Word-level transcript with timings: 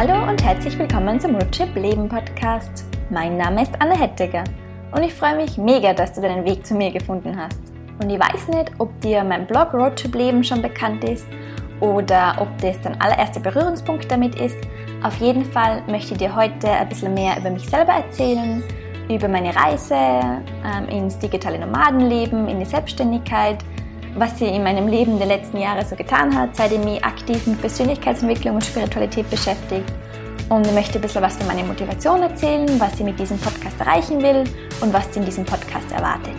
Hallo 0.00 0.30
und 0.30 0.44
herzlich 0.44 0.78
willkommen 0.78 1.18
zum 1.18 1.34
Roadtrip 1.34 1.74
Leben 1.74 2.08
Podcast. 2.08 2.84
Mein 3.10 3.36
Name 3.36 3.64
ist 3.64 3.72
Anne 3.80 3.98
Hettiger 3.98 4.44
und 4.92 5.02
ich 5.02 5.12
freue 5.12 5.34
mich 5.34 5.58
mega, 5.58 5.92
dass 5.92 6.12
du 6.12 6.20
deinen 6.20 6.44
Weg 6.44 6.64
zu 6.64 6.76
mir 6.76 6.92
gefunden 6.92 7.36
hast. 7.36 7.58
Und 8.00 8.08
ich 8.08 8.20
weiß 8.20 8.46
nicht, 8.46 8.70
ob 8.78 9.00
dir 9.00 9.24
mein 9.24 9.44
Blog 9.44 9.74
Roadtrip 9.74 10.14
Leben 10.14 10.44
schon 10.44 10.62
bekannt 10.62 11.02
ist 11.02 11.26
oder 11.80 12.36
ob 12.38 12.46
das 12.58 12.80
dein 12.80 13.00
allererster 13.00 13.40
Berührungspunkt 13.40 14.08
damit 14.08 14.36
ist. 14.36 14.58
Auf 15.02 15.16
jeden 15.16 15.44
Fall 15.44 15.82
möchte 15.88 16.12
ich 16.12 16.18
dir 16.18 16.32
heute 16.32 16.70
ein 16.70 16.88
bisschen 16.88 17.12
mehr 17.14 17.36
über 17.36 17.50
mich 17.50 17.68
selber 17.68 17.94
erzählen, 17.94 18.62
über 19.10 19.26
meine 19.26 19.52
Reise 19.56 19.96
ähm, 19.96 20.88
ins 20.90 21.18
digitale 21.18 21.58
Nomadenleben, 21.58 22.46
in 22.46 22.60
die 22.60 22.66
Selbstständigkeit, 22.66 23.64
was 24.18 24.38
sie 24.38 24.46
in 24.46 24.62
meinem 24.62 24.88
Leben 24.88 25.18
der 25.18 25.26
letzten 25.26 25.58
Jahre 25.58 25.84
so 25.84 25.96
getan 25.96 26.34
hat, 26.36 26.56
seitdem 26.56 26.86
ich 26.86 27.04
aktiv 27.04 27.46
mit 27.46 27.60
Persönlichkeitsentwicklung 27.60 28.56
und 28.56 28.64
Spiritualität 28.64 29.28
beschäftigt. 29.30 29.92
Und 30.48 30.72
möchte 30.72 30.98
ein 30.98 31.02
bisschen 31.02 31.22
was 31.22 31.36
von 31.36 31.46
meiner 31.46 31.62
Motivation 31.62 32.22
erzählen, 32.22 32.68
was 32.80 32.96
sie 32.96 33.04
mit 33.04 33.20
diesem 33.20 33.38
Podcast 33.38 33.78
erreichen 33.80 34.22
will 34.22 34.44
und 34.80 34.92
was 34.92 35.12
sie 35.12 35.18
in 35.20 35.26
diesem 35.26 35.44
Podcast 35.44 35.92
erwartet. 35.92 36.34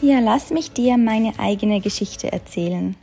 Ja, 0.00 0.20
lass 0.20 0.50
mich 0.50 0.72
dir 0.72 0.96
meine 0.96 1.38
eigene 1.38 1.80
Geschichte 1.80 2.32
erzählen. 2.32 2.96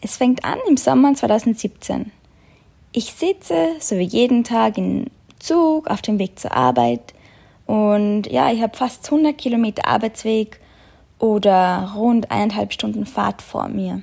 Es 0.00 0.16
fängt 0.16 0.44
an 0.44 0.58
im 0.68 0.76
Sommer 0.76 1.14
2017. 1.14 2.12
Ich 2.92 3.14
sitze, 3.14 3.76
so 3.80 3.96
wie 3.96 4.04
jeden 4.04 4.44
Tag, 4.44 4.78
in 4.78 5.10
Zug 5.38 5.88
auf 5.88 6.02
dem 6.02 6.18
Weg 6.18 6.38
zur 6.38 6.52
Arbeit. 6.52 7.14
Und 7.66 8.26
ja, 8.30 8.52
ich 8.52 8.62
habe 8.62 8.76
fast 8.76 9.06
100 9.06 9.36
Kilometer 9.36 9.86
Arbeitsweg 9.86 10.60
oder 11.18 11.92
rund 11.96 12.30
eineinhalb 12.30 12.72
Stunden 12.72 13.06
Fahrt 13.06 13.42
vor 13.42 13.68
mir. 13.68 14.02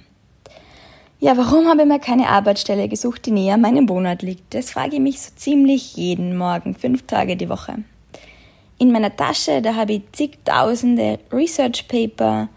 Ja, 1.19 1.37
warum 1.37 1.67
habe 1.67 1.81
ich 1.81 1.87
mir 1.87 1.99
keine 1.99 2.29
Arbeitsstelle 2.29 2.87
gesucht, 2.87 3.25
die 3.25 3.31
näher 3.31 3.57
meinem 3.57 3.87
Wohnort 3.87 4.21
liegt? 4.21 4.53
Das 4.53 4.71
frage 4.71 4.95
ich 4.95 5.01
mich 5.01 5.21
so 5.21 5.31
ziemlich 5.35 5.95
jeden 5.95 6.37
Morgen, 6.37 6.75
fünf 6.75 7.03
Tage 7.07 7.37
die 7.37 7.49
Woche. 7.49 7.75
In 8.77 8.91
meiner 8.91 9.15
Tasche, 9.15 9.61
da 9.61 9.75
habe 9.75 9.93
ich 9.93 10.01
zigtausende 10.11 11.19
Research 11.31 11.87
Paper, 11.87 12.49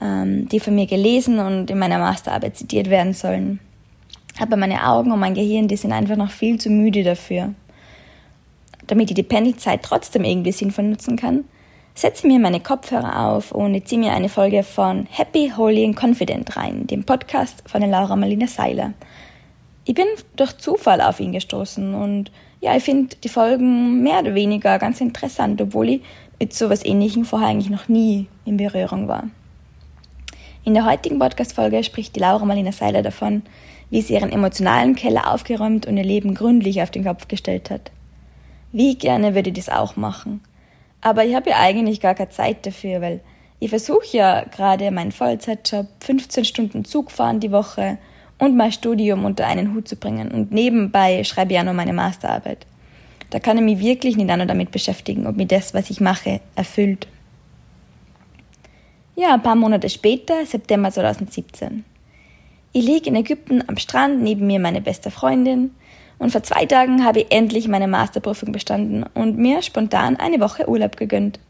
ähm, 0.00 0.48
die 0.48 0.58
von 0.58 0.74
mir 0.74 0.86
gelesen 0.86 1.38
und 1.38 1.70
in 1.70 1.78
meiner 1.78 1.98
Masterarbeit 1.98 2.56
zitiert 2.56 2.90
werden 2.90 3.14
sollen. 3.14 3.60
Aber 4.40 4.56
meine 4.56 4.86
Augen 4.86 5.12
und 5.12 5.20
mein 5.20 5.34
Gehirn, 5.34 5.68
die 5.68 5.76
sind 5.76 5.92
einfach 5.92 6.16
noch 6.16 6.30
viel 6.30 6.58
zu 6.58 6.70
müde 6.70 7.04
dafür 7.04 7.54
damit 8.86 9.10
ich 9.10 9.14
die 9.14 9.22
Pendelzeit 9.22 9.82
trotzdem 9.82 10.24
irgendwie 10.24 10.52
sinnvoll 10.52 10.84
nutzen 10.84 11.16
kann, 11.16 11.44
setze 11.94 12.26
mir 12.26 12.38
meine 12.38 12.60
Kopfhörer 12.60 13.26
auf 13.28 13.52
und 13.52 13.86
ziehe 13.86 14.00
mir 14.00 14.12
eine 14.12 14.28
Folge 14.28 14.62
von 14.62 15.06
Happy, 15.10 15.52
Holy 15.56 15.84
and 15.84 15.96
Confident 15.96 16.56
rein, 16.56 16.86
dem 16.86 17.04
Podcast 17.04 17.62
von 17.66 17.80
der 17.80 17.90
Laura 17.90 18.16
Marlina 18.16 18.46
Seiler. 18.46 18.94
Ich 19.84 19.94
bin 19.94 20.06
durch 20.36 20.56
Zufall 20.58 21.00
auf 21.00 21.20
ihn 21.20 21.32
gestoßen 21.32 21.94
und 21.94 22.30
ja, 22.60 22.76
ich 22.76 22.84
finde 22.84 23.16
die 23.16 23.28
Folgen 23.28 24.02
mehr 24.02 24.20
oder 24.20 24.34
weniger 24.34 24.78
ganz 24.78 25.00
interessant, 25.00 25.60
obwohl 25.60 25.88
ich 25.88 26.02
mit 26.38 26.54
sowas 26.54 26.84
ähnlichem 26.84 27.24
vorher 27.24 27.48
eigentlich 27.48 27.70
noch 27.70 27.88
nie 27.88 28.28
in 28.44 28.56
Berührung 28.56 29.08
war. 29.08 29.24
In 30.64 30.74
der 30.74 30.86
heutigen 30.86 31.18
Podcast-Folge 31.18 31.82
spricht 31.82 32.14
die 32.14 32.20
Laura 32.20 32.44
Marlina 32.44 32.70
Seiler 32.70 33.02
davon, 33.02 33.42
wie 33.90 34.00
sie 34.00 34.14
ihren 34.14 34.30
emotionalen 34.30 34.94
Keller 34.94 35.32
aufgeräumt 35.32 35.86
und 35.86 35.96
ihr 35.96 36.04
Leben 36.04 36.34
gründlich 36.34 36.80
auf 36.80 36.92
den 36.92 37.04
Kopf 37.04 37.26
gestellt 37.26 37.68
hat. 37.68 37.90
Wie 38.70 38.96
gerne 38.96 39.34
würde 39.34 39.50
ich 39.50 39.56
das 39.56 39.68
auch 39.68 39.96
machen. 39.96 40.40
Aber 41.02 41.24
ich 41.24 41.34
habe 41.34 41.50
ja 41.50 41.58
eigentlich 41.58 42.00
gar 42.00 42.14
keine 42.14 42.30
Zeit 42.30 42.64
dafür, 42.64 43.00
weil 43.00 43.20
ich 43.58 43.68
versuche 43.70 44.16
ja 44.16 44.44
gerade 44.44 44.90
meinen 44.90 45.12
Vollzeitjob, 45.12 45.86
15 46.00 46.44
Stunden 46.44 46.84
Zug 46.84 47.10
fahren 47.10 47.40
die 47.40 47.52
Woche 47.52 47.98
und 48.38 48.56
mein 48.56 48.72
Studium 48.72 49.24
unter 49.24 49.46
einen 49.46 49.74
Hut 49.74 49.86
zu 49.86 49.96
bringen. 49.96 50.30
Und 50.30 50.52
nebenbei 50.52 51.22
schreibe 51.24 51.52
ich 51.52 51.56
ja 51.56 51.64
noch 51.64 51.74
meine 51.74 51.92
Masterarbeit. 51.92 52.66
Da 53.30 53.40
kann 53.40 53.58
ich 53.58 53.64
mich 53.64 53.80
wirklich 53.80 54.16
nicht 54.16 54.26
nur 54.26 54.46
damit 54.46 54.70
beschäftigen, 54.70 55.26
ob 55.26 55.36
mir 55.36 55.46
das, 55.46 55.74
was 55.74 55.90
ich 55.90 56.00
mache, 56.00 56.40
erfüllt. 56.54 57.08
Ja, 59.16 59.34
ein 59.34 59.42
paar 59.42 59.56
Monate 59.56 59.88
später, 59.88 60.46
September 60.46 60.90
2017. 60.90 61.84
Ich 62.72 62.84
liege 62.84 63.10
in 63.10 63.16
Ägypten 63.16 63.62
am 63.66 63.76
Strand, 63.76 64.22
neben 64.22 64.46
mir 64.46 64.58
meine 64.58 64.80
beste 64.80 65.10
Freundin 65.10 65.72
und 66.22 66.30
vor 66.30 66.44
zwei 66.44 66.66
Tagen 66.66 67.04
habe 67.04 67.22
ich 67.22 67.32
endlich 67.32 67.66
meine 67.66 67.88
Masterprüfung 67.88 68.52
bestanden 68.52 69.04
und 69.12 69.38
mir 69.38 69.60
spontan 69.60 70.14
eine 70.14 70.38
Woche 70.38 70.68
Urlaub 70.68 70.96
gegönnt. 70.96 71.40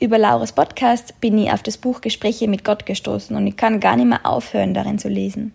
Über 0.00 0.16
Laura's 0.16 0.52
Podcast 0.52 1.20
bin 1.20 1.36
ich 1.36 1.52
auf 1.52 1.62
das 1.62 1.76
Buch 1.76 2.00
Gespräche 2.00 2.48
mit 2.48 2.64
Gott 2.64 2.86
gestoßen 2.86 3.36
und 3.36 3.46
ich 3.46 3.58
kann 3.58 3.80
gar 3.80 3.96
nicht 3.96 4.06
mehr 4.06 4.24
aufhören, 4.24 4.72
darin 4.72 4.98
zu 4.98 5.10
lesen. 5.10 5.52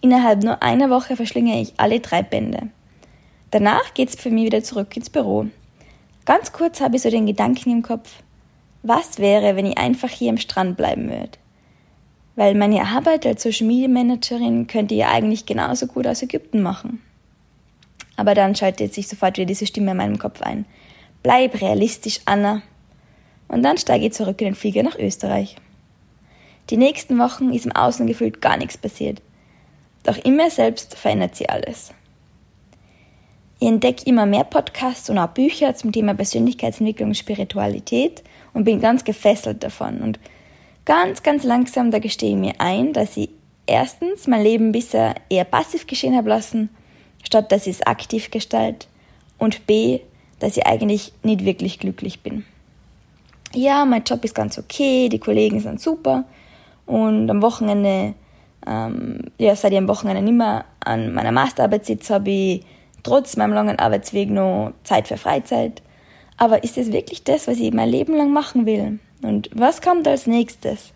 Innerhalb 0.00 0.42
nur 0.42 0.64
einer 0.64 0.90
Woche 0.90 1.14
verschlinge 1.14 1.60
ich 1.60 1.74
alle 1.76 2.00
drei 2.00 2.24
Bände. 2.24 2.70
Danach 3.52 3.94
geht's 3.94 4.16
für 4.16 4.30
mich 4.30 4.46
wieder 4.46 4.64
zurück 4.64 4.96
ins 4.96 5.08
Büro. 5.08 5.46
Ganz 6.24 6.52
kurz 6.52 6.80
habe 6.80 6.96
ich 6.96 7.02
so 7.02 7.10
den 7.10 7.26
Gedanken 7.26 7.70
im 7.70 7.82
Kopf, 7.82 8.10
was 8.82 9.20
wäre, 9.20 9.54
wenn 9.54 9.66
ich 9.66 9.78
einfach 9.78 10.10
hier 10.10 10.30
am 10.30 10.38
Strand 10.38 10.76
bleiben 10.76 11.08
würde? 11.08 11.38
Weil 12.34 12.56
meine 12.56 12.82
Arbeit 12.82 13.26
als 13.26 13.44
Social 13.44 13.68
Media 13.68 13.86
Managerin 13.86 14.66
könnte 14.66 14.94
ich 14.94 15.00
ja 15.02 15.10
eigentlich 15.10 15.46
genauso 15.46 15.86
gut 15.86 16.08
aus 16.08 16.22
Ägypten 16.22 16.62
machen. 16.62 17.00
Aber 18.16 18.34
dann 18.34 18.54
schaltet 18.54 18.94
sich 18.94 19.08
sofort 19.08 19.36
wieder 19.36 19.46
diese 19.46 19.66
Stimme 19.66 19.92
in 19.92 19.96
meinem 19.98 20.18
Kopf 20.18 20.42
ein. 20.42 20.64
Bleib 21.22 21.60
realistisch, 21.60 22.20
Anna. 22.24 22.62
Und 23.48 23.62
dann 23.62 23.78
steige 23.78 24.06
ich 24.06 24.12
zurück 24.12 24.40
in 24.40 24.46
den 24.46 24.54
Flieger 24.54 24.82
nach 24.82 24.98
Österreich. 24.98 25.56
Die 26.70 26.76
nächsten 26.76 27.18
Wochen 27.18 27.52
ist 27.52 27.66
im 27.66 27.72
Außen 27.72 28.06
gefühlt 28.06 28.40
gar 28.40 28.56
nichts 28.56 28.76
passiert. 28.76 29.22
Doch 30.02 30.16
in 30.24 30.36
mir 30.36 30.50
selbst 30.50 30.96
verändert 30.96 31.36
sie 31.36 31.48
alles. 31.48 31.92
Ich 33.58 33.68
entdecke 33.68 34.04
immer 34.06 34.26
mehr 34.26 34.44
Podcasts 34.44 35.08
und 35.08 35.18
auch 35.18 35.28
Bücher 35.28 35.74
zum 35.74 35.92
Thema 35.92 36.14
Persönlichkeitsentwicklung 36.14 37.10
und 37.10 37.16
Spiritualität 37.16 38.22
und 38.52 38.64
bin 38.64 38.80
ganz 38.80 39.04
gefesselt 39.04 39.62
davon. 39.62 40.02
Und 40.02 40.18
ganz, 40.84 41.22
ganz 41.22 41.44
langsam, 41.44 41.90
da 41.90 41.98
gestehe 41.98 42.30
ich 42.30 42.36
mir 42.36 42.54
ein, 42.58 42.92
dass 42.92 43.16
ich 43.16 43.30
erstens 43.66 44.26
mein 44.26 44.42
Leben 44.42 44.72
bisher 44.72 45.14
eher 45.28 45.44
passiv 45.44 45.86
geschehen 45.86 46.16
habe 46.16 46.28
lassen 46.28 46.70
statt 47.26 47.50
dass 47.50 47.66
ich 47.66 47.76
es 47.76 47.86
aktiv 47.86 48.30
gestalte 48.30 48.86
und 49.38 49.66
B, 49.66 50.00
dass 50.38 50.56
ich 50.56 50.66
eigentlich 50.66 51.12
nicht 51.22 51.44
wirklich 51.44 51.78
glücklich 51.78 52.20
bin. 52.20 52.44
Ja, 53.52 53.84
mein 53.84 54.04
Job 54.04 54.24
ist 54.24 54.34
ganz 54.34 54.58
okay, 54.58 55.08
die 55.08 55.18
Kollegen 55.18 55.60
sind 55.60 55.80
super 55.80 56.24
und 56.86 57.28
am 57.28 57.42
Wochenende, 57.42 58.14
ähm, 58.66 59.22
ja, 59.38 59.56
seit 59.56 59.72
ich 59.72 59.78
am 59.78 59.88
Wochenende 59.88 60.22
nicht 60.22 60.36
mehr 60.36 60.64
an 60.80 61.12
meiner 61.12 61.32
Masterarbeit 61.32 61.84
sitze, 61.84 62.14
habe 62.14 62.30
ich 62.30 62.64
trotz 63.02 63.36
meinem 63.36 63.52
langen 63.52 63.78
Arbeitsweg 63.78 64.30
noch 64.30 64.72
Zeit 64.84 65.08
für 65.08 65.16
Freizeit. 65.16 65.82
Aber 66.36 66.64
ist 66.64 66.78
es 66.78 66.92
wirklich 66.92 67.24
das, 67.24 67.48
was 67.48 67.58
ich 67.58 67.72
mein 67.72 67.88
Leben 67.88 68.16
lang 68.16 68.32
machen 68.32 68.66
will? 68.66 68.98
Und 69.22 69.50
was 69.54 69.80
kommt 69.80 70.06
als 70.06 70.26
nächstes? 70.26 70.92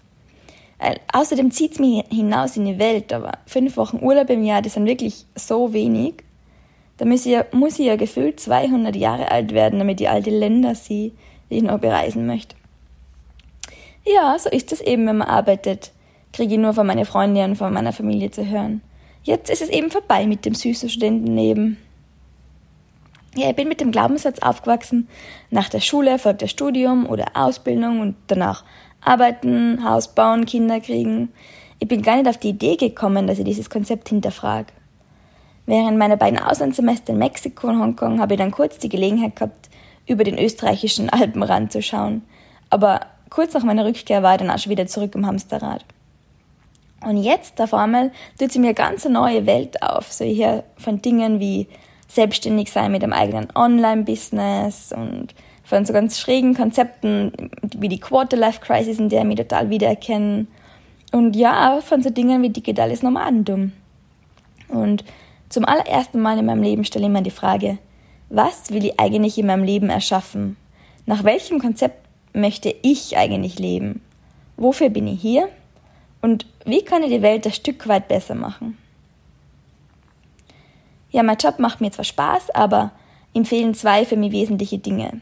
Äh, 0.81 0.97
außerdem 1.13 1.51
zieht 1.51 1.73
es 1.73 1.79
mich 1.79 2.05
hinaus 2.09 2.57
in 2.57 2.65
die 2.65 2.79
Welt, 2.79 3.13
aber 3.13 3.33
fünf 3.47 3.77
Wochen 3.77 4.03
Urlaub 4.03 4.31
im 4.31 4.43
Jahr, 4.43 4.63
das 4.63 4.75
sind 4.75 4.87
wirklich 4.87 5.27
so 5.35 5.75
wenig. 5.75 6.15
Da 6.97 7.05
muss 7.05 7.27
ich, 7.27 7.33
ja, 7.33 7.45
muss 7.53 7.79
ich 7.79 7.87
ja 7.87 7.97
gefühlt 7.97 8.41
200 8.41 8.97
Jahre 8.97 9.31
alt 9.31 9.53
werden, 9.53 9.79
damit 9.79 10.01
ich 10.01 10.09
all 10.09 10.23
die 10.23 10.31
Länder 10.31 10.75
sehe, 10.75 11.13
die 11.51 11.57
ich 11.57 11.63
noch 11.63 11.79
bereisen 11.79 12.27
möchte. 12.27 12.57
Ja, 14.07 14.39
so 14.39 14.49
ist 14.49 14.73
es 14.73 14.81
eben, 14.81 15.07
wenn 15.07 15.19
man 15.19 15.29
arbeitet. 15.29 15.93
Kriege 16.33 16.55
ich 16.55 16.61
nur 16.61 16.73
von 16.73 16.87
meinen 16.87 17.05
Freundinnen 17.05 17.51
und 17.51 17.57
von 17.57 17.73
meiner 17.73 17.93
Familie 17.93 18.31
zu 18.31 18.47
hören. 18.47 18.81
Jetzt 19.23 19.51
ist 19.51 19.61
es 19.61 19.69
eben 19.69 19.91
vorbei 19.91 20.27
mit 20.27 20.47
dem 20.47 20.55
süßen 20.55 20.89
Studentenleben. 20.89 21.77
Ja, 23.37 23.51
ich 23.51 23.57
bin 23.57 23.69
mit 23.69 23.81
dem 23.81 23.93
Glaubenssatz 23.93 24.41
aufgewachsen, 24.41 25.09
nach 25.51 25.69
der 25.69 25.81
Schule 25.81 26.19
folgt 26.19 26.43
das 26.43 26.51
Studium 26.51 27.07
oder 27.07 27.27
Ausbildung 27.35 28.01
und 28.01 28.17
danach 28.27 28.65
Arbeiten, 29.01 29.85
Haus 29.85 30.09
bauen, 30.15 30.47
Kinder 30.47 30.81
kriegen. 30.81 31.33
Ich 31.79 31.89
bin 31.89 32.03
gar 32.03 32.17
nicht 32.17 32.29
auf 32.29 32.37
die 32.37 32.51
Idee 32.51 32.77
gekommen, 32.77 33.27
dass 33.27 33.39
ich 33.39 33.45
dieses 33.45 33.71
Konzept 33.71 34.09
hinterfrage. 34.09 34.73
Während 35.67 35.99
meiner 35.99 36.17
beiden 36.17 36.39
Auslandssemester 36.39 37.13
in 37.13 37.19
Mexiko 37.19 37.69
und 37.69 37.81
Hongkong 37.81 38.21
habe 38.21 38.35
ich 38.35 38.39
dann 38.39 38.51
kurz 38.51 38.79
die 38.79 38.89
Gelegenheit 38.89 39.37
gehabt, 39.37 39.71
über 40.07 40.25
den 40.25 40.39
österreichischen 40.39 41.09
Alpenrand 41.11 41.73
zu 41.73 41.83
schauen. 41.83 42.23
Aber 42.69 43.01
kurz 43.31 43.55
nach 43.55 43.63
meiner 43.63 43.85
Rückkehr 43.85 44.23
war 44.23 44.33
ich 44.33 44.39
dann 44.39 44.51
auch 44.51 44.59
schon 44.59 44.71
wieder 44.71 44.87
zurück 44.87 45.15
im 45.15 45.27
Hamsterrad. 45.27 45.85
Und 47.03 47.17
jetzt 47.17 47.61
auf 47.61 47.73
einmal 47.73 48.11
tut 48.39 48.53
sie 48.53 48.59
mir 48.59 48.75
ganz 48.75 49.07
eine 49.07 49.15
neue 49.15 49.47
Welt 49.47 49.83
auf. 49.83 50.13
So 50.13 50.25
hier 50.25 50.65
von 50.77 51.01
Dingen 51.01 51.41
wie 51.41 51.67
selbstständig 52.09 52.71
sein 52.71 52.93
mit 52.93 53.03
einem 53.03 53.13
eigenen 53.13 53.49
Online-Business 53.55 54.93
und 54.93 55.29
von 55.71 55.85
so 55.85 55.93
ganz 55.93 56.19
schrägen 56.19 56.55
Konzepten 56.55 57.33
wie 57.77 57.89
die 57.89 58.01
Quarter-Life-Crisis, 58.01 58.99
in 58.99 59.09
der 59.09 59.21
ich 59.21 59.27
mich 59.27 59.37
total 59.37 59.71
wiedererkenne. 59.71 60.49
Und 61.13 61.37
ja, 61.37 61.81
von 61.81 62.03
so 62.03 62.11
Dingen 62.11 62.43
wie 62.43 62.51
digitales 62.51 63.05
Nomadentum. 63.05 63.71
Und 64.69 65.05
zum 65.49 65.65
allerersten 65.65 66.21
Mal 66.21 66.39
in 66.39 66.47
meinem 66.47 66.65
Leben 66.65 66.85
stelle 66.85 67.07
ich 67.07 67.13
mir 67.13 67.23
die 67.23 67.31
Frage, 67.31 67.79
was 68.31 68.73
will 68.73 68.85
ich 68.85 68.99
eigentlich 68.99 69.39
in 69.39 69.47
meinem 69.47 69.63
Leben 69.63 69.91
erschaffen? 69.91 70.57
Nach 71.07 71.23
welchem 71.23 71.61
Konzept 71.61 72.05
möchte 72.33 72.75
ich 72.83 73.17
eigentlich 73.17 73.61
leben? 73.61 74.03
Wofür 74.57 74.91
bin 74.91 75.07
ich 75.07 75.21
hier 75.21 75.49
Und 76.21 76.47
wie 76.65 76.83
kann 76.83 77.05
ich 77.05 77.11
die 77.11 77.23
Welt 77.23 77.47
ein 77.47 77.53
Stück 77.53 77.87
weit 77.87 78.09
besser 78.09 78.35
machen? 78.35 78.77
Ja, 81.13 81.23
mein 81.23 81.39
Job 81.39 81.61
macht 81.61 81.81
mir 81.81 81.93
zwar 81.93 82.05
Spaß, 82.05 82.51
aber 82.51 82.91
ihm 83.33 83.45
fehlen 83.45 83.75
zwei 83.75 84.05
für 84.05 84.17
mich 84.17 84.33
wesentliche 84.33 84.79
Dinge. 84.79 85.21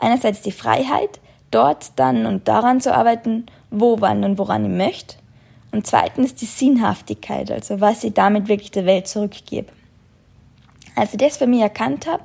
Einerseits 0.00 0.42
die 0.42 0.52
Freiheit, 0.52 1.20
dort 1.50 1.92
dann 1.96 2.26
und 2.26 2.48
daran 2.48 2.80
zu 2.80 2.94
arbeiten, 2.94 3.46
wo, 3.70 4.00
wann 4.00 4.24
und 4.24 4.38
woran 4.38 4.64
ich 4.64 4.76
möchte. 4.76 5.16
Und 5.72 5.86
zweitens 5.86 6.34
die 6.34 6.46
Sinnhaftigkeit, 6.46 7.50
also 7.50 7.80
was 7.80 8.02
ich 8.02 8.14
damit 8.14 8.48
wirklich 8.48 8.72
der 8.72 8.86
Welt 8.86 9.06
zurückgebe. 9.06 9.70
Als 10.96 11.12
ich 11.12 11.18
das 11.18 11.36
für 11.36 11.46
mich 11.46 11.60
erkannt 11.60 12.06
habe, 12.06 12.24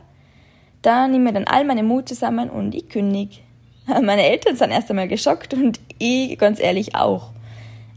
da 0.82 1.08
nehme 1.08 1.30
ich 1.30 1.34
dann 1.36 1.46
all 1.46 1.66
meine 1.66 1.84
Mut 1.84 2.10
zusammen 2.10 2.50
und 2.50 2.74
ich 2.74 2.90
kündige. 2.90 3.38
Meine 3.88 4.24
Eltern 4.24 4.56
sind 4.56 4.72
erst 4.72 4.90
einmal 4.90 5.08
geschockt 5.08 5.54
und 5.54 5.80
ich 6.00 6.38
ganz 6.40 6.60
ehrlich 6.60 6.96
auch. 6.96 7.32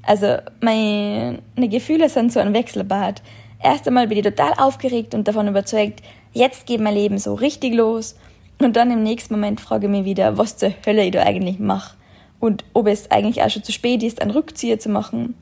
Also 0.03 0.39
meine 0.61 1.39
Gefühle 1.57 2.09
sind 2.09 2.33
so 2.33 2.41
ein 2.41 2.55
Wechselbad. 2.55 3.23
Erst 3.63 3.87
einmal 3.87 4.07
bin 4.07 4.19
ich 4.19 4.25
total 4.25 4.53
aufgeregt 4.55 5.15
und 5.15 5.29
davon 5.29 5.49
überzeugt, 5.49 6.03
jetzt 6.33 6.67
geht 6.67 6.81
mein 6.81 6.95
Leben 6.95 7.19
so 7.19 7.35
richtig 7.35 7.75
los. 7.75 8.17
Und 8.61 8.77
dann 8.77 8.91
im 8.91 9.03
nächsten 9.03 9.35
Moment 9.35 9.61
frage 9.61 9.87
ich 9.87 9.91
mich 9.91 10.05
wieder, 10.05 10.37
was 10.37 10.57
zur 10.57 10.73
Hölle 10.85 11.05
ich 11.05 11.13
da 11.13 11.23
eigentlich 11.23 11.59
mache. 11.59 11.97
Und 12.41 12.65
ob 12.73 12.87
es 12.87 13.11
eigentlich 13.11 13.43
auch 13.43 13.51
schon 13.51 13.63
zu 13.63 13.73
spät 13.73 14.03
ist, 14.03 14.21
einen 14.21 14.31
Rückzieher 14.31 14.79
zu 14.79 14.89
machen, 14.89 15.35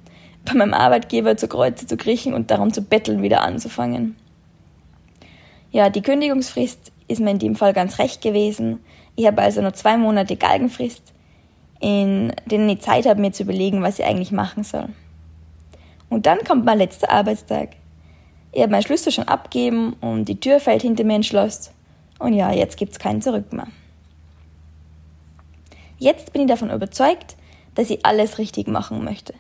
bei 0.45 0.55
meinem 0.55 0.75
Arbeitgeber 0.75 1.37
zu 1.37 1.49
Kreuze 1.49 1.87
zu 1.87 1.97
kriechen 1.97 2.35
und 2.35 2.51
darum 2.51 2.73
zu 2.73 2.83
betteln, 2.83 3.23
wieder 3.23 3.43
anzufangen. 3.43 4.17
Ja, 5.71 5.91
die 5.91 6.03
Kündigungsfrist 6.03 6.93
ist 7.09 7.21
mir 7.21 7.31
in 7.31 7.39
dem 7.39 7.57
Fall 7.57 7.73
ganz 7.73 7.99
recht 7.99 8.23
gewesen. 8.23 8.81
Ich 9.15 9.27
habe 9.27 9.43
also 9.43 9.61
nur 9.61 9.75
zwei 9.75 9.97
Monate 9.97 10.37
Galgenfrist, 10.37 11.13
in 11.81 12.33
denen 12.47 12.69
ich 12.69 12.81
Zeit 12.81 13.07
habe, 13.07 13.21
mir 13.21 13.33
zu 13.33 13.43
überlegen, 13.43 13.83
was 13.83 13.99
ich 13.99 14.05
eigentlich 14.05 14.33
machen 14.33 14.63
soll. 14.63 14.89
Und 16.09 16.27
dann 16.27 16.39
kommt 16.45 16.65
mein 16.65 16.79
letzter 16.79 17.11
Arbeitstag. 17.11 17.71
Ich 18.53 18.63
habe 18.63 18.71
meinen 18.71 18.83
Schlüssel 18.83 19.13
schon 19.13 19.29
abgeben 19.29 19.95
und 20.01 20.27
die 20.27 20.41
Tür 20.41 20.61
fällt 20.61 20.83
hinter 20.83 21.05
mir 21.05 21.17
ins 21.17 21.27
Schloss. 21.27 21.73
Und 22.19 22.33
ja, 22.33 22.53
jetzt 22.53 22.77
gibt's 22.77 22.99
kein 22.99 23.21
Zurück 23.23 23.53
mehr. 23.53 23.69
Jetzt 25.99 26.33
bin 26.33 26.43
ich 26.43 26.49
davon 26.49 26.71
überzeugt, 26.71 27.37
dass 27.75 27.91
ich 27.91 28.05
alles 28.05 28.39
richtig 28.39 28.69
machen 28.69 29.05
möchte. 29.05 29.35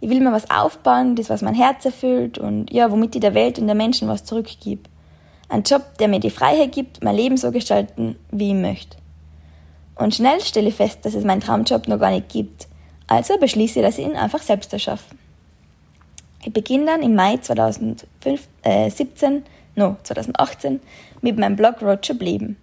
Ich 0.00 0.08
will 0.08 0.20
mir 0.20 0.32
was 0.32 0.50
aufbauen, 0.50 1.16
das 1.16 1.30
was 1.30 1.42
mein 1.42 1.54
Herz 1.54 1.84
erfüllt 1.84 2.38
und 2.38 2.72
ja, 2.72 2.90
womit 2.90 3.14
ich 3.14 3.20
der 3.20 3.34
Welt 3.34 3.58
und 3.58 3.66
der 3.66 3.76
Menschen 3.76 4.08
was 4.08 4.24
zurückgib. 4.24 4.88
Ein 5.48 5.62
Job, 5.62 5.98
der 5.98 6.08
mir 6.08 6.18
die 6.18 6.30
Freiheit 6.30 6.72
gibt, 6.72 7.04
mein 7.04 7.14
Leben 7.14 7.36
so 7.36 7.50
gestalten, 7.52 8.16
wie 8.30 8.48
ich 8.48 8.56
möchte. 8.56 8.96
Und 9.94 10.14
schnell 10.14 10.40
stelle 10.40 10.68
ich 10.68 10.74
fest, 10.74 11.04
dass 11.04 11.14
es 11.14 11.24
meinen 11.24 11.40
Traumjob 11.40 11.86
noch 11.88 11.98
gar 11.98 12.10
nicht 12.10 12.30
gibt. 12.30 12.66
Also 13.06 13.38
beschließe 13.38 13.78
ich, 13.78 13.84
dass 13.84 13.98
ich 13.98 14.06
ihn 14.06 14.16
einfach 14.16 14.42
selbst 14.42 14.72
erschaffe. 14.72 15.14
Ich 16.44 16.52
beginne 16.52 16.86
dann 16.86 17.02
im 17.02 17.14
Mai 17.14 17.36
2017, 17.36 18.06
äh, 18.64 18.90
no, 19.74 19.96
2018 20.02 20.80
mit 21.20 21.38
meinem 21.38 21.56
Blog 21.56 21.82
Roadtrip 21.82 22.20
Leben. 22.20 22.56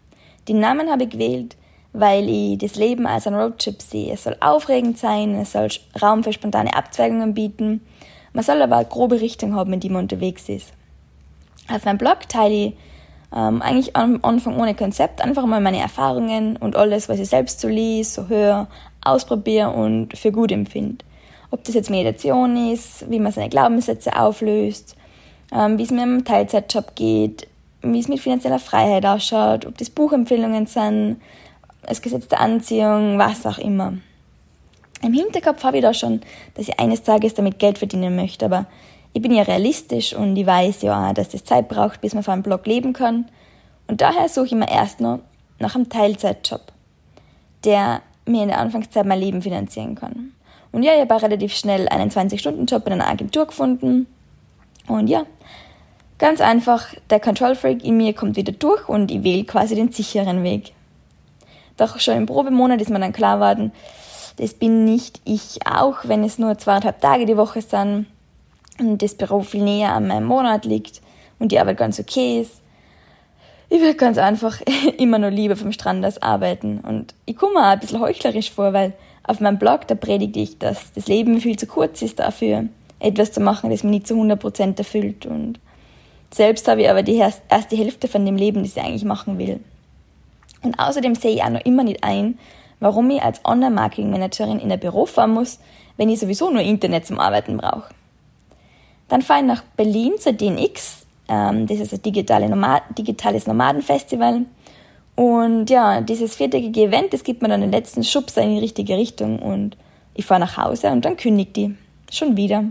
Den 0.48 0.60
Namen 0.60 0.90
habe 0.90 1.04
ich 1.04 1.10
gewählt, 1.12 1.56
weil 1.94 2.30
ich 2.30 2.58
das 2.58 2.76
Leben 2.76 3.08
als 3.08 3.28
ein 3.28 3.36
Roadtrip 3.36 3.82
sehe. 3.82 4.14
Es 4.14 4.24
soll 4.24 4.36
aufregend 4.40 4.98
sein, 4.98 5.36
es 5.36 5.54
soll 5.54 5.70
Raum 6.02 6.24
für 6.24 6.34
spontane 6.34 6.76
Abzweigungen 6.76 7.34
bieten. 7.34 7.82
Man 8.34 8.44
soll 8.44 8.62
aber 8.62 8.78
eine 8.78 8.86
grobe 8.86 9.22
Richtung 9.22 9.56
haben, 9.56 9.74
in 9.74 9.80
die 9.80 9.90
man 9.90 10.04
unterwegs 10.04 10.50
ist. 10.50 10.72
Auf 11.72 11.86
meinem 11.86 11.98
Blog 11.98 12.28
teile 12.30 12.54
ich 12.54 12.74
ähm, 13.36 13.62
eigentlich 13.62 13.96
am 13.96 14.20
Anfang 14.24 14.58
ohne 14.58 14.76
Konzept 14.76 15.22
einfach 15.22 15.46
mal 15.46 15.62
meine 15.62 15.80
Erfahrungen 15.80 16.58
und 16.58 16.76
alles, 16.76 17.10
was 17.10 17.20
ich 17.20 17.30
selbst 17.30 17.60
so 17.60 17.68
lese, 17.68 18.22
so 18.22 18.28
höre, 18.28 18.68
ausprobiere 19.04 19.70
und 19.72 20.18
für 20.18 20.32
gut 20.32 20.52
empfinde. 20.52 21.06
Ob 21.52 21.64
das 21.64 21.76
jetzt 21.76 21.90
Meditation 21.90 22.72
ist, 22.72 23.10
wie 23.10 23.20
man 23.20 23.32
seine 23.32 23.50
Glaubenssätze 23.50 24.16
auflöst, 24.16 24.96
wie 25.52 25.84
es 25.84 25.92
mir 25.92 26.04
im 26.04 26.24
Teilzeitjob 26.26 26.96
geht, 26.96 27.48
wie 27.82 28.00
es 28.00 28.08
mit 28.08 28.20
finanzieller 28.20 28.60
Freiheit 28.60 29.06
ausschaut, 29.06 29.66
ob 29.66 29.78
das 29.78 29.90
Buchempfehlungen 29.90 30.68
sind, 30.68 31.22
das 31.82 32.02
Gesetz 32.02 32.28
der 32.28 32.42
Anziehung, 32.42 33.18
was 33.18 33.46
auch 33.46 33.58
immer. 33.58 33.94
Im 35.02 35.14
Hinterkopf 35.14 35.64
habe 35.64 35.78
ich 35.78 35.84
da 35.84 35.94
schon, 35.94 36.22
dass 36.56 36.68
ich 36.68 36.80
eines 36.80 37.04
Tages 37.04 37.34
damit 37.34 37.58
Geld 37.58 37.78
verdienen 37.78 38.16
möchte, 38.16 38.46
aber 38.46 38.66
ich 39.14 39.22
bin 39.22 39.32
ja 39.32 39.44
realistisch 39.44 40.14
und 40.14 40.36
ich 40.36 40.46
weiß 40.46 40.82
ja 40.82 41.10
auch, 41.10 41.14
dass 41.14 41.30
das 41.30 41.44
Zeit 41.44 41.68
braucht, 41.70 42.02
bis 42.02 42.14
man 42.14 42.24
von 42.24 42.34
einem 42.34 42.44
Blog 42.44 42.66
leben 42.66 42.94
kann. 42.94 43.26
Und 43.88 44.02
daher 44.02 44.30
suche 44.30 44.48
ich 44.48 44.52
mir 44.52 44.70
erst 44.70 45.00
noch 45.00 45.20
nach 45.58 45.76
einem 45.76 45.90
Teilzeitjob, 45.90 46.62
der 47.64 48.02
mir 48.26 48.44
in 48.44 48.50
der 48.50 48.60
Anfangszeit 48.60 49.06
mein 49.06 49.20
Leben 49.20 49.42
finanzieren 49.42 49.96
kann. 49.96 50.34
Und 50.72 50.84
ja, 50.84 50.94
ich 50.94 51.02
habe 51.02 51.22
relativ 51.22 51.56
schnell 51.56 51.88
einen 51.90 52.12
20-Stunden-Job 52.12 52.86
in 52.86 52.94
einer 52.94 53.08
Agentur 53.08 53.48
gefunden. 53.48 54.06
Und 54.90 55.08
ja, 55.08 55.26
ganz 56.18 56.42
einfach, 56.42 56.88
der 57.10 57.20
Control 57.20 57.56
Freak 57.56 57.84
in 57.86 57.98
mir 57.98 58.14
kommt 58.14 58.36
wieder 58.36 58.52
durch 58.52 58.90
und 58.90 59.12
ich 59.12 59.24
wähle 59.24 59.46
quasi 59.46 59.76
den 59.76 59.92
sicheren 59.92 60.44
Weg. 60.44 60.74
Doch 61.78 62.00
schon 62.00 62.18
im 62.18 62.26
Probemonat 62.26 62.82
ist 62.82 62.90
mir 62.90 63.00
dann 63.00 63.14
klar 63.14 63.38
geworden, 63.38 63.72
das 64.38 64.54
bin 64.54 64.86
nicht 64.86 65.22
ich 65.26 65.60
auch, 65.66 65.98
wenn 66.04 66.24
es 66.24 66.40
nur 66.40 66.58
zweieinhalb 66.58 67.00
Tage 67.02 67.26
die 67.26 67.38
Woche 67.38 67.62
sind 67.62 68.08
und 68.80 69.02
das 69.02 69.16
Büro 69.16 69.42
viel 69.42 69.64
näher 69.64 69.94
an 69.94 70.08
meinem 70.08 70.26
Monat 70.26 70.66
liegt 70.66 71.02
und 71.38 71.52
die 71.52 71.60
Arbeit 71.60 71.78
ganz 71.78 72.00
okay 72.00 72.42
ist. 72.42 72.62
Ich 73.70 73.80
würde 73.80 73.96
ganz 73.96 74.18
einfach 74.18 74.60
immer 74.98 75.20
nur 75.20 75.30
lieber 75.30 75.56
vom 75.56 75.72
Strand 75.72 76.04
aus 76.04 76.22
arbeiten 76.22 76.80
und 76.80 77.14
ich 77.26 77.38
komme 77.38 77.60
auch 77.60 77.74
ein 77.74 77.80
bisschen 77.80 78.00
heuchlerisch 78.00 78.50
vor, 78.52 78.74
weil 78.74 78.94
auf 79.24 79.40
meinem 79.40 79.60
Blog, 79.60 79.88
da 79.88 79.94
predige 79.94 80.40
ich, 80.40 80.58
dass 80.58 80.92
das 80.94 81.08
Leben 81.08 81.40
viel 81.40 81.60
zu 81.60 81.68
kurz 81.68 82.02
ist 82.02 82.18
dafür, 82.18 82.66
etwas 83.00 83.32
zu 83.32 83.40
machen, 83.40 83.70
das 83.70 83.84
mich 83.84 83.92
nicht 83.92 84.08
zu 84.08 84.16
100% 84.16 84.78
erfüllt. 84.78 85.26
Und 85.26 85.60
selbst 86.32 86.68
habe 86.68 86.82
ich 86.82 86.90
aber 86.90 87.04
die 87.04 87.16
erste 87.16 87.76
Hälfte 87.76 88.08
von 88.08 88.26
dem 88.26 88.36
Leben, 88.36 88.64
das 88.64 88.76
ich 88.76 88.84
eigentlich 88.84 89.06
machen 89.06 89.38
will. 89.38 89.60
Und 90.62 90.78
außerdem 90.78 91.16
sehe 91.16 91.32
ich 91.32 91.44
auch 91.44 91.50
noch 91.50 91.66
immer 91.66 91.84
nicht 91.84 92.04
ein, 92.04 92.38
warum 92.80 93.10
ich 93.10 93.22
als 93.22 93.44
Online-Marketing-Managerin 93.46 94.60
in 94.60 94.72
ein 94.72 94.80
Büro 94.80 95.06
fahren 95.06 95.34
muss, 95.34 95.60
wenn 95.98 96.10
ich 96.10 96.20
sowieso 96.20 96.50
nur 96.50 96.62
Internet 96.62 97.06
zum 97.06 97.20
Arbeiten 97.20 97.58
brauche. 97.58 97.94
Dann 99.08 99.22
fahre 99.22 99.42
ich 99.42 99.46
nach 99.46 99.64
Berlin 99.76 100.14
zur 100.18 100.34
DNX, 100.34 101.06
ähm, 101.28 101.68
das 101.68 101.80
ist 101.80 101.94
ein 101.94 102.02
digitale 102.02 102.50
Nomad 102.50 102.84
digitales 102.98 103.48
Nomadenfestival. 103.48 104.46
Und 105.16 105.70
ja, 105.70 106.00
dieses 106.02 106.36
viertägige 106.36 106.84
Event, 106.84 107.12
das 107.12 107.24
gibt 107.24 107.42
mir 107.42 107.50
dann 107.50 107.62
den 107.62 107.72
letzten 107.72 108.04
Schubser 108.04 108.42
in 108.42 108.56
die 108.56 108.60
richtige 108.60 108.96
Richtung 108.96 109.40
und 109.40 109.76
ich 110.14 110.26
fahre 110.26 110.40
nach 110.40 110.58
Hause 110.58 110.90
und 110.92 111.04
dann 111.04 111.18
kündigt 111.18 111.56
die. 111.56 111.76
Schon 112.12 112.38
wieder. 112.38 112.64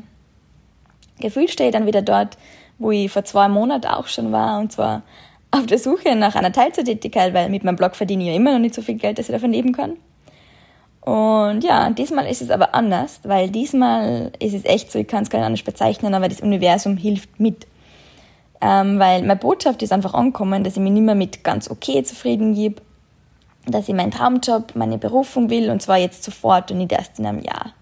Gefühlt 1.21 1.51
stehe 1.51 1.71
ich 1.71 1.75
dann 1.75 1.87
wieder 1.87 2.03
dort, 2.03 2.37
wo 2.79 2.91
ich 2.91 3.11
vor 3.11 3.25
zwei 3.25 3.49
Monaten 3.49 3.87
auch 3.87 4.07
schon 4.07 4.33
war 4.33 4.61
und 4.61 4.73
zwar 4.73 5.03
auf 5.51 5.67
der 5.67 5.79
Suche 5.79 6.15
nach 6.15 6.35
einer 6.35 6.53
Teilzeittätigkeit, 6.53 7.35
weil 7.35 7.49
mit 7.49 7.65
meinem 7.65 7.77
Blog 7.77 7.97
verdiene 7.97 8.25
ich 8.25 8.29
ja 8.29 8.37
immer 8.37 8.53
noch 8.53 8.59
nicht 8.59 8.75
so 8.75 8.83
viel 8.83 8.97
Geld, 8.97 9.19
dass 9.19 9.29
ich 9.29 9.35
davon 9.35 9.53
leben 9.53 9.73
kann. 9.73 9.97
Und 11.01 11.65
ja, 11.65 11.89
diesmal 11.91 12.27
ist 12.27 12.43
es 12.43 12.51
aber 12.51 12.75
anders, 12.75 13.21
weil 13.25 13.49
diesmal 13.51 14.31
ist 14.39 14.55
es 14.55 14.65
echt 14.65 14.93
so, 14.93 14.99
ich 14.99 15.07
kann 15.07 15.23
es 15.23 15.31
gar 15.31 15.39
nicht 15.39 15.47
anders 15.47 15.63
bezeichnen, 15.63 16.15
aber 16.15 16.29
das 16.29 16.43
Universum 16.43 16.97
hilft 16.99 17.41
mit 17.41 17.67
ähm, 18.61 18.99
weil 18.99 19.21
meine 19.23 19.37
Botschaft 19.37 19.83
ist 19.83 19.93
einfach 19.93 20.15
angekommen, 20.15 20.65
dass 20.65 20.77
ich 20.77 20.83
mich 20.83 20.93
nicht 20.93 21.03
mehr 21.03 21.15
mit 21.15 21.45
ganz 21.45 21.71
okay 21.71 22.03
zufrieden 22.03 22.55
gebe, 22.55 22.83
dass 23.67 23.89
ich 23.89 23.95
meinen 23.95 24.11
Traumjob, 24.11 24.75
meine 24.75 24.99
Berufung 24.99 25.51
will 25.51 25.71
und 25.71 25.81
zwar 25.81 25.99
jetzt 25.99 26.25
sofort 26.25 26.71
und 26.71 26.79
nicht 26.79 26.93
erst 26.93 27.19
in 27.19 27.27
einem 27.27 27.41
Jahr. 27.41 27.73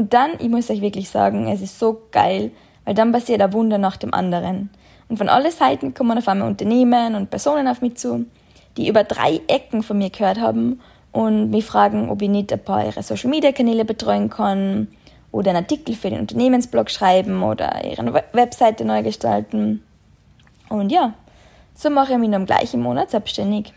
Und 0.00 0.14
dann, 0.14 0.30
ich 0.38 0.48
muss 0.48 0.70
euch 0.70 0.80
wirklich 0.80 1.10
sagen, 1.10 1.46
es 1.48 1.60
ist 1.60 1.78
so 1.78 2.00
geil, 2.10 2.52
weil 2.86 2.94
dann 2.94 3.12
passiert 3.12 3.42
ein 3.42 3.52
Wunder 3.52 3.76
nach 3.76 3.98
dem 3.98 4.14
anderen. 4.14 4.70
Und 5.10 5.18
von 5.18 5.28
allen 5.28 5.52
Seiten 5.52 5.92
kommen 5.92 6.16
auf 6.16 6.26
einmal 6.26 6.48
Unternehmen 6.48 7.14
und 7.14 7.28
Personen 7.28 7.68
auf 7.68 7.82
mich 7.82 7.96
zu, 7.96 8.24
die 8.78 8.88
über 8.88 9.04
drei 9.04 9.42
Ecken 9.46 9.82
von 9.82 9.98
mir 9.98 10.08
gehört 10.08 10.40
haben 10.40 10.80
und 11.12 11.50
mich 11.50 11.66
fragen, 11.66 12.08
ob 12.08 12.22
ich 12.22 12.30
nicht 12.30 12.50
ein 12.50 12.64
paar 12.64 12.86
ihrer 12.86 13.02
Social 13.02 13.28
Media 13.28 13.52
Kanäle 13.52 13.84
betreuen 13.84 14.30
kann 14.30 14.88
oder 15.32 15.50
einen 15.50 15.64
Artikel 15.64 15.94
für 15.94 16.08
den 16.08 16.20
Unternehmensblog 16.20 16.90
schreiben 16.90 17.42
oder 17.42 17.84
ihre 17.84 18.24
Webseite 18.32 18.86
neu 18.86 19.02
gestalten. 19.02 19.84
Und 20.70 20.90
ja, 20.90 21.12
so 21.74 21.90
mache 21.90 22.14
ich 22.14 22.18
mich 22.18 22.32
im 22.32 22.46
gleichen 22.46 22.80
Monat 22.80 23.10
selbstständig. 23.10 23.74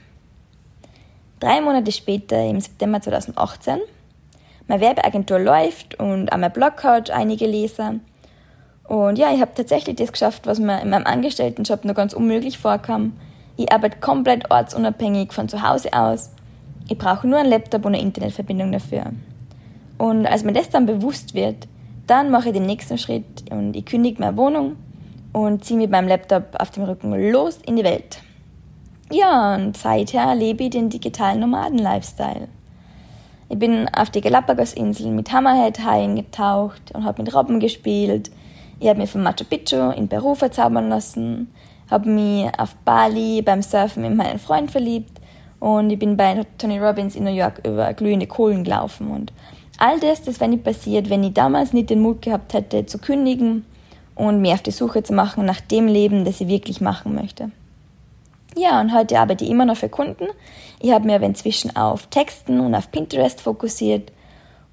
Drei 1.41 1.59
Monate 1.59 1.91
später, 1.91 2.41
im 2.45 2.61
September 2.61 3.01
2018, 3.01 3.81
meine 4.67 4.81
Werbeagentur 4.81 5.39
läuft 5.39 5.99
und 5.99 6.31
auch 6.31 6.37
mein 6.37 6.51
Blog 6.51 6.83
hat 6.83 7.11
einige 7.11 7.45
Leser. 7.45 7.95
Und 8.87 9.17
ja, 9.17 9.33
ich 9.33 9.41
habe 9.41 9.51
tatsächlich 9.55 9.95
das 9.95 10.11
geschafft, 10.11 10.45
was 10.45 10.59
mir 10.59 10.81
in 10.81 10.89
meinem 10.89 11.05
Angestelltenjob 11.05 11.85
noch 11.85 11.95
ganz 11.95 12.13
unmöglich 12.13 12.57
vorkam. 12.57 13.13
Ich 13.55 13.71
arbeite 13.71 13.99
komplett 13.99 14.49
ortsunabhängig 14.51 15.31
von 15.31 15.47
zu 15.47 15.61
Hause 15.61 15.93
aus. 15.93 16.31
Ich 16.89 16.97
brauche 16.97 17.27
nur 17.27 17.39
einen 17.39 17.49
Laptop 17.49 17.85
und 17.85 17.93
eine 17.93 18.03
Internetverbindung 18.03 18.71
dafür. 18.71 19.11
Und 19.97 20.25
als 20.25 20.43
mir 20.43 20.53
das 20.53 20.69
dann 20.69 20.85
bewusst 20.85 21.33
wird, 21.33 21.67
dann 22.07 22.29
mache 22.29 22.49
ich 22.49 22.53
den 22.53 22.65
nächsten 22.65 22.97
Schritt 22.97 23.49
und 23.51 23.75
ich 23.75 23.85
kündige 23.85 24.21
meine 24.21 24.35
Wohnung 24.35 24.75
und 25.31 25.63
ziehe 25.63 25.79
mit 25.79 25.91
meinem 25.91 26.07
Laptop 26.07 26.55
auf 26.59 26.71
dem 26.71 26.83
Rücken 26.83 27.13
los 27.31 27.59
in 27.65 27.77
die 27.77 27.83
Welt. 27.83 28.21
Ja, 29.11 29.55
und 29.55 29.77
seither 29.77 30.35
lebe 30.35 30.63
ich 30.63 30.71
den 30.71 30.89
digitalen 30.89 31.39
Nomaden-Lifestyle. 31.39 32.47
Ich 33.53 33.59
bin 33.59 33.87
auf 33.89 34.09
die 34.09 34.21
Galapagos-Inseln 34.21 35.15
mit 35.15 35.31
Hammerhead-Haien 35.31 36.15
getaucht 36.15 36.91
und 36.95 37.03
habe 37.03 37.21
mit 37.21 37.35
Robben 37.35 37.59
gespielt. 37.59 38.31
Ich 38.79 38.87
habe 38.87 38.99
mich 38.99 39.11
von 39.11 39.21
Machu 39.21 39.43
Picchu 39.47 39.91
in 39.91 40.07
Peru 40.07 40.33
verzaubern 40.33 40.89
lassen, 40.89 41.53
habe 41.87 42.09
mich 42.09 42.47
auf 42.57 42.73
Bali 42.83 43.43
beim 43.43 43.61
Surfen 43.61 44.01
mit 44.01 44.15
meinem 44.15 44.39
Freund 44.39 44.71
verliebt 44.71 45.21
und 45.59 45.91
ich 45.91 45.99
bin 45.99 46.17
bei 46.17 46.43
Tony 46.57 46.79
Robbins 46.79 47.15
in 47.15 47.25
New 47.25 47.31
York 47.31 47.61
über 47.63 47.93
glühende 47.93 48.25
Kohlen 48.25 48.63
gelaufen. 48.63 49.11
Und 49.11 49.31
all 49.77 49.99
das, 49.99 50.23
das 50.23 50.39
wäre 50.39 50.49
nicht 50.49 50.63
passiert, 50.63 51.11
wenn 51.11 51.23
ich 51.23 51.35
damals 51.35 51.73
nicht 51.73 51.91
den 51.91 52.01
Mut 52.01 52.23
gehabt 52.23 52.55
hätte, 52.55 52.87
zu 52.87 52.97
kündigen 52.97 53.65
und 54.15 54.41
mich 54.41 54.53
auf 54.53 54.63
die 54.63 54.71
Suche 54.71 55.03
zu 55.03 55.13
machen 55.13 55.45
nach 55.45 55.61
dem 55.61 55.85
Leben, 55.85 56.25
das 56.25 56.41
ich 56.41 56.47
wirklich 56.47 56.81
machen 56.81 57.13
möchte. 57.13 57.51
Ja, 58.55 58.79
und 58.79 58.93
heute 58.93 59.19
arbeite 59.19 59.43
ich 59.43 59.49
immer 59.49 59.65
noch 59.65 59.77
für 59.77 59.89
Kunden. 59.89 60.27
Ich 60.79 60.91
habe 60.91 61.05
mir 61.05 61.15
aber 61.15 61.25
inzwischen 61.25 61.75
auf 61.75 62.07
Texten 62.07 62.59
und 62.59 62.75
auf 62.75 62.91
Pinterest 62.91 63.41
fokussiert. 63.41 64.11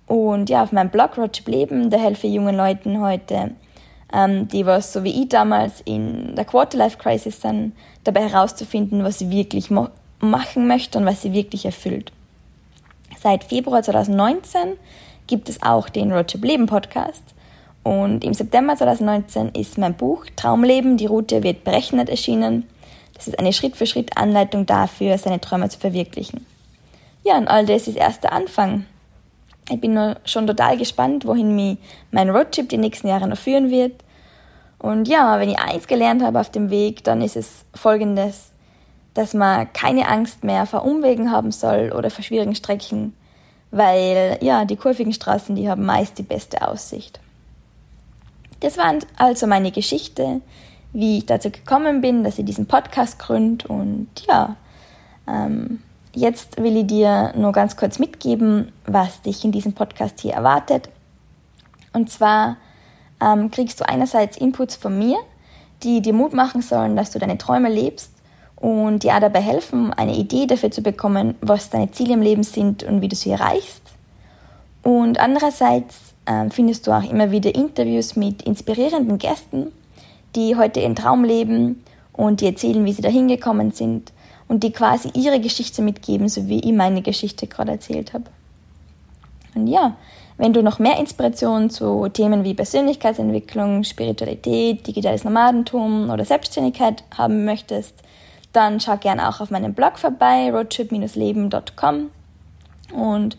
Und 0.06 0.50
ja, 0.50 0.62
auf 0.62 0.72
meinem 0.72 0.90
Blog 0.90 1.16
Roadtrip 1.16 1.48
Leben, 1.48 1.88
da 1.88 1.96
helfe 1.96 2.26
ich 2.26 2.34
jungen 2.34 2.56
Leuten 2.56 3.00
heute, 3.00 3.52
ähm, 4.12 4.48
die 4.48 4.66
was 4.66 4.92
so 4.92 5.04
wie 5.04 5.22
ich 5.22 5.28
damals 5.28 5.80
in 5.82 6.34
der 6.34 6.44
Quarterlife 6.44 6.98
Crisis 6.98 7.40
sind, 7.40 7.72
dabei 8.04 8.28
herauszufinden, 8.28 9.04
was 9.04 9.20
sie 9.20 9.30
wirklich 9.30 9.70
machen 9.70 10.66
möchte 10.66 10.98
und 10.98 11.06
was 11.06 11.22
sie 11.22 11.32
wirklich 11.32 11.64
erfüllt. 11.64 12.12
Seit 13.22 13.44
Februar 13.44 13.82
2019 13.82 14.76
gibt 15.26 15.48
es 15.48 15.62
auch 15.62 15.88
den 15.88 16.12
Roadtrip 16.12 16.44
Leben 16.44 16.66
Podcast. 16.66 17.22
Und 17.82 18.24
im 18.24 18.34
September 18.34 18.76
2019 18.76 19.50
ist 19.50 19.78
mein 19.78 19.94
Buch 19.94 20.26
Traumleben, 20.36 20.96
die 20.96 21.06
Route 21.06 21.42
wird 21.42 21.64
berechnet 21.64 22.10
erschienen. 22.10 22.66
Das 23.20 23.28
ist 23.28 23.38
eine 23.38 23.52
Schritt-für-Schritt-Anleitung 23.52 24.66
dafür, 24.66 25.16
seine 25.18 25.40
Träume 25.40 25.68
zu 25.68 25.78
verwirklichen. 25.78 26.46
Ja, 27.22 27.36
und 27.36 27.48
all 27.48 27.66
das 27.66 27.86
ist 27.86 27.96
erst 27.96 28.24
der 28.24 28.32
Anfang. 28.32 28.86
Ich 29.68 29.80
bin 29.80 30.16
schon 30.24 30.46
total 30.46 30.76
gespannt, 30.76 31.26
wohin 31.26 31.54
mich 31.54 31.78
mein 32.10 32.30
Roadtrip 32.30 32.68
die 32.68 32.78
nächsten 32.78 33.08
Jahre 33.08 33.28
noch 33.28 33.38
führen 33.38 33.70
wird. 33.70 34.02
Und 34.78 35.06
ja, 35.06 35.38
wenn 35.38 35.50
ich 35.50 35.58
eins 35.58 35.86
gelernt 35.86 36.22
habe 36.22 36.40
auf 36.40 36.50
dem 36.50 36.70
Weg, 36.70 37.04
dann 37.04 37.20
ist 37.20 37.36
es 37.36 37.64
folgendes 37.74 38.50
dass 39.14 39.34
man 39.34 39.72
keine 39.72 40.08
Angst 40.08 40.44
mehr 40.44 40.66
vor 40.66 40.84
Umwegen 40.84 41.30
haben 41.30 41.52
soll 41.52 41.92
oder 41.92 42.10
vor 42.10 42.24
schwierigen 42.24 42.54
Strecken, 42.54 43.14
weil 43.70 44.38
ja, 44.40 44.64
die 44.64 44.76
kurvigen 44.76 45.12
Straßen, 45.12 45.56
die 45.56 45.68
haben 45.68 45.84
meist 45.84 46.18
die 46.18 46.22
beste 46.22 46.66
Aussicht. 46.66 47.20
Das 48.60 48.76
war 48.78 48.94
also 49.16 49.46
meine 49.46 49.72
Geschichte, 49.72 50.40
wie 50.92 51.18
ich 51.18 51.26
dazu 51.26 51.50
gekommen 51.50 52.00
bin, 52.00 52.24
dass 52.24 52.38
ich 52.38 52.44
diesen 52.44 52.66
Podcast 52.66 53.18
gründe 53.18 53.68
und 53.68 54.08
ja, 54.26 54.56
ähm, 55.28 55.80
jetzt 56.14 56.60
will 56.60 56.76
ich 56.76 56.86
dir 56.86 57.32
nur 57.36 57.52
ganz 57.52 57.76
kurz 57.76 57.98
mitgeben, 57.98 58.72
was 58.86 59.22
dich 59.22 59.44
in 59.44 59.52
diesem 59.52 59.72
Podcast 59.72 60.20
hier 60.20 60.34
erwartet. 60.34 60.88
Und 61.92 62.10
zwar 62.10 62.56
ähm, 63.20 63.50
kriegst 63.50 63.80
du 63.80 63.88
einerseits 63.88 64.36
Inputs 64.36 64.76
von 64.76 64.98
mir, 64.98 65.18
die 65.82 66.00
dir 66.00 66.12
Mut 66.12 66.34
machen 66.34 66.62
sollen, 66.62 66.96
dass 66.96 67.10
du 67.10 67.18
deine 67.18 67.38
Träume 67.38 67.68
lebst 67.68 68.12
und 68.56 69.02
dir 69.02 69.14
auch 69.14 69.20
dabei 69.20 69.40
helfen, 69.40 69.92
eine 69.92 70.16
Idee 70.16 70.46
dafür 70.46 70.70
zu 70.70 70.82
bekommen, 70.82 71.34
was 71.40 71.70
deine 71.70 71.90
Ziele 71.90 72.14
im 72.14 72.22
Leben 72.22 72.42
sind 72.42 72.82
und 72.82 73.00
wie 73.00 73.08
du 73.08 73.16
sie 73.16 73.30
erreichst. 73.30 73.82
Und 74.82 75.18
andererseits 75.18 76.14
äh, 76.26 76.48
findest 76.50 76.86
du 76.86 76.92
auch 76.92 77.08
immer 77.10 77.30
wieder 77.30 77.54
Interviews 77.54 78.16
mit 78.16 78.42
inspirierenden 78.42 79.18
Gästen, 79.18 79.72
die 80.36 80.56
heute 80.56 80.80
ihren 80.80 80.96
Traum 80.96 81.24
leben 81.24 81.82
und 82.12 82.40
die 82.40 82.46
erzählen, 82.46 82.84
wie 82.84 82.92
sie 82.92 83.02
da 83.02 83.08
hingekommen 83.08 83.72
sind 83.72 84.12
und 84.48 84.64
die 84.64 84.72
quasi 84.72 85.10
ihre 85.14 85.40
Geschichte 85.40 85.82
mitgeben, 85.82 86.28
so 86.28 86.48
wie 86.48 86.60
ich 86.60 86.72
meine 86.72 87.02
Geschichte 87.02 87.46
gerade 87.46 87.72
erzählt 87.72 88.12
habe. 88.12 88.24
Und 89.54 89.66
ja, 89.66 89.96
wenn 90.36 90.52
du 90.52 90.62
noch 90.62 90.78
mehr 90.78 90.98
Inspiration 90.98 91.70
zu 91.70 92.08
Themen 92.08 92.44
wie 92.44 92.54
Persönlichkeitsentwicklung, 92.54 93.84
Spiritualität, 93.84 94.86
digitales 94.86 95.24
Nomadentum 95.24 96.08
oder 96.08 96.24
Selbstständigkeit 96.24 97.04
haben 97.16 97.44
möchtest, 97.44 97.94
dann 98.52 98.80
schau 98.80 98.96
gerne 98.96 99.28
auch 99.28 99.40
auf 99.40 99.50
meinem 99.50 99.74
Blog 99.74 99.98
vorbei, 99.98 100.50
roadtrip-leben.com. 100.50 102.10
Und 102.94 103.36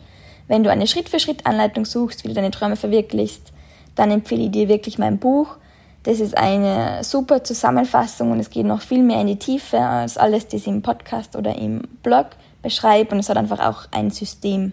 wenn 0.48 0.62
du 0.62 0.70
eine 0.70 0.86
Schritt-für-Schritt-Anleitung 0.86 1.84
suchst, 1.84 2.24
wie 2.24 2.28
du 2.28 2.34
deine 2.34 2.50
Träume 2.50 2.76
verwirklichst, 2.76 3.52
dann 3.94 4.10
empfehle 4.10 4.44
ich 4.44 4.50
dir 4.50 4.68
wirklich 4.68 4.98
mein 4.98 5.18
Buch. 5.18 5.56
Das 6.04 6.18
ist 6.18 6.36
eine 6.36 7.04
super 7.04 7.44
Zusammenfassung 7.44 8.32
und 8.32 8.40
es 8.40 8.50
geht 8.50 8.66
noch 8.66 8.80
viel 8.80 9.02
mehr 9.02 9.20
in 9.20 9.28
die 9.28 9.38
Tiefe 9.38 9.78
als 9.78 10.18
alles, 10.18 10.46
das 10.46 10.62
ich 10.62 10.66
im 10.66 10.82
Podcast 10.82 11.36
oder 11.36 11.56
im 11.56 11.82
Blog 12.02 12.26
beschreibe 12.60 13.14
und 13.14 13.20
es 13.20 13.28
hat 13.28 13.36
einfach 13.36 13.60
auch 13.60 13.86
ein 13.92 14.10
System. 14.10 14.72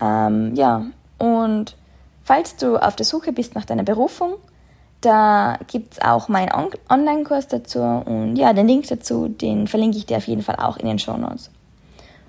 Ähm, 0.00 0.54
ja, 0.54 0.86
und 1.18 1.74
falls 2.22 2.56
du 2.56 2.76
auf 2.76 2.96
der 2.96 3.06
Suche 3.06 3.32
bist 3.32 3.54
nach 3.54 3.64
deiner 3.64 3.82
Berufung, 3.82 4.34
da 5.00 5.58
gibt 5.66 5.94
es 5.94 6.02
auch 6.02 6.28
meinen 6.28 6.52
On 6.52 6.70
Online-Kurs 6.90 7.48
dazu 7.48 7.80
und 7.80 8.36
ja, 8.36 8.52
den 8.52 8.68
Link 8.68 8.88
dazu, 8.88 9.28
den 9.28 9.66
verlinke 9.66 9.96
ich 9.96 10.04
dir 10.04 10.18
auf 10.18 10.28
jeden 10.28 10.42
Fall 10.42 10.56
auch 10.56 10.76
in 10.76 10.86
den 10.86 10.98
Show 10.98 11.16
Notes. 11.16 11.50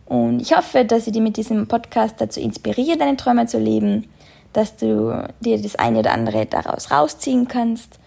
Und 0.06 0.42
ich 0.42 0.56
hoffe, 0.56 0.86
dass 0.86 1.08
ich 1.08 1.14
dir 1.14 1.22
mit 1.22 1.38
diesem 1.38 1.68
Podcast 1.68 2.16
dazu 2.20 2.40
inspiriere, 2.40 2.98
deine 2.98 3.18
Träume 3.18 3.46
zu 3.48 3.60
leben, 3.60 4.10
dass 4.54 4.76
du 4.76 5.28
dir 5.40 5.62
das 5.62 5.76
eine 5.76 6.00
oder 6.00 6.12
andere 6.12 6.46
daraus 6.46 6.92
rausziehen 6.92 7.48
kannst. 7.48 8.00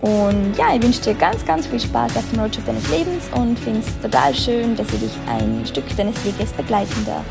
Und 0.00 0.54
ja, 0.56 0.74
ich 0.74 0.82
wünsche 0.82 1.02
dir 1.02 1.14
ganz, 1.14 1.44
ganz 1.44 1.66
viel 1.66 1.80
Spaß 1.80 2.16
auf 2.16 2.30
dem 2.30 2.40
Roadtrip 2.40 2.64
deines 2.66 2.88
Lebens 2.88 3.24
und 3.34 3.58
finde 3.58 3.80
es 3.80 4.00
total 4.00 4.34
schön, 4.34 4.76
dass 4.76 4.86
ich 4.92 5.00
dich 5.00 5.18
ein 5.28 5.66
Stück 5.66 5.84
deines 5.96 6.24
Weges 6.24 6.52
begleiten 6.52 7.04
darf. 7.04 7.24